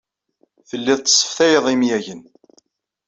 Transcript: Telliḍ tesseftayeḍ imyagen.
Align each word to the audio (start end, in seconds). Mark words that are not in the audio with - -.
Telliḍ 0.69 0.99
tesseftayeḍ 1.01 1.65
imyagen. 1.75 2.21